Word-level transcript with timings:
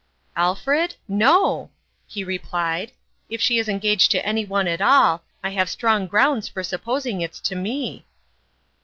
"Alfred? 0.35 0.95
No!" 1.07 1.69
he 2.07 2.23
replied. 2.23 2.91
"If 3.29 3.39
she 3.39 3.59
is 3.59 3.69
en 3.69 3.77
gaged 3.77 4.09
to 4.09 4.25
any 4.25 4.43
one 4.45 4.67
at 4.67 4.81
all, 4.81 5.23
I 5.43 5.51
have 5.51 5.69
strong 5.69 6.07
grounds 6.07 6.47
for 6.47 6.63
supposing 6.63 7.21
it's 7.21 7.39
to 7.41 7.55
me 7.55 8.07